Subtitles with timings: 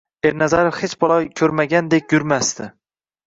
[0.27, 2.71] Ernazarov hech balo ko`rmagandek yurmasdi